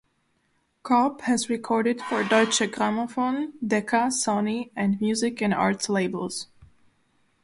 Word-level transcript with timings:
Cobb 0.81 1.21
has 1.25 1.47
recorded 1.47 2.01
for 2.01 2.23
Deutsche 2.23 2.61
Grammophon, 2.65 3.51
Decca, 3.63 4.07
Sony, 4.07 4.71
and 4.75 4.99
Music 4.99 5.43
and 5.43 5.53
Arts 5.53 5.89
labels. 5.89 6.47